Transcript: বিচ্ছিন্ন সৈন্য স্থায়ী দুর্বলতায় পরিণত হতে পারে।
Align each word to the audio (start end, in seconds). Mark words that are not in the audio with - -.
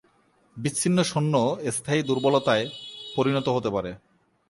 বিচ্ছিন্ন 0.57 0.97
সৈন্য 1.03 1.35
স্থায়ী 1.75 2.01
দুর্বলতায় 2.03 2.65
পরিণত 3.15 3.47
হতে 3.49 3.69
পারে। 3.75 3.91